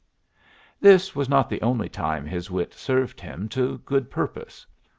[0.79, 4.65] This was not the only time his wit served him to good purpose.